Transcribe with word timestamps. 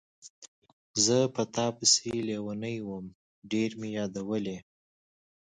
زه 1.05 1.17
په 1.35 1.43
تا 1.53 1.65
پسې 1.77 2.11
لیونی 2.27 2.77
وم، 2.87 3.05
ډېر 3.51 3.69
مې 3.79 3.89
یادولې. 3.97 4.57